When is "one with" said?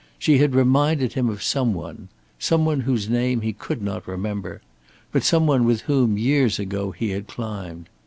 5.45-5.81